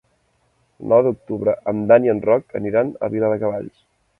El 0.79 0.87
nou 0.93 1.03
d'octubre 1.07 1.55
en 1.73 1.83
Dan 1.91 2.09
i 2.09 2.13
en 2.17 2.25
Roc 2.31 2.59
aniran 2.61 2.91
a 3.09 3.15
Viladecavalls. 3.17 3.89